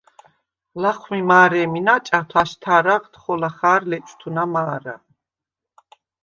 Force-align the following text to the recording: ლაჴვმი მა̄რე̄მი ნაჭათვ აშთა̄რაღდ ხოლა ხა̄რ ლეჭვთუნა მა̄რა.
ლაჴვმი 0.81 1.21
მა̄რე̄მი 1.29 1.81
ნაჭათვ 1.87 2.35
აშთა̄რაღდ 2.41 3.13
ხოლა 3.21 3.49
ხა̄რ 3.57 3.81
ლეჭვთუნა 3.89 4.43
მა̄რა. 4.53 4.95